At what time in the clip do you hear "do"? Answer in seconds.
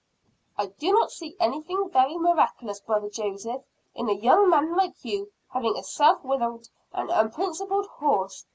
0.65-0.91